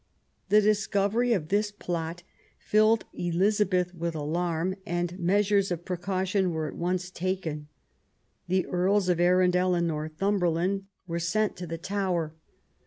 [0.49, 2.23] The discovery of this plot
[2.57, 7.67] filled Elizabeth with alarm, and measures of precaution were at once taken.
[8.47, 12.33] The Earls of Arundel and Northumberland were sent to the Tower.